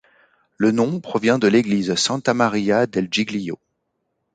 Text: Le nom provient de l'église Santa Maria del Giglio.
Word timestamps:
Le 0.57 0.71
nom 0.71 0.99
provient 0.99 1.37
de 1.37 1.47
l'église 1.47 1.93
Santa 1.93 2.33
Maria 2.33 2.87
del 2.87 3.07
Giglio. 3.11 3.59